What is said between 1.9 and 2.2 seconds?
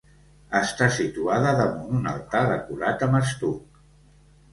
un